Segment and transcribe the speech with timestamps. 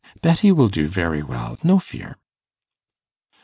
[0.23, 2.17] Betty will do very well, no fear.